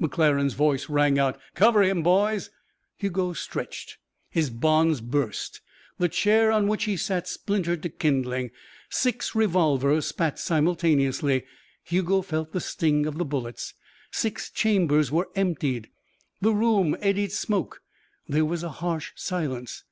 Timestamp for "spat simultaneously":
10.06-11.42